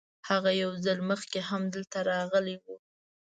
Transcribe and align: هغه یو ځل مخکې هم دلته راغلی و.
هغه 0.29 0.51
یو 0.63 0.71
ځل 0.85 0.97
مخکې 1.11 1.39
هم 1.49 1.61
دلته 1.75 1.97
راغلی 2.11 2.55
و. 2.63 2.65